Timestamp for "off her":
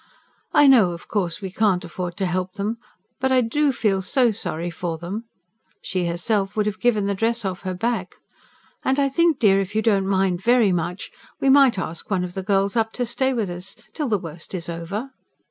7.45-7.75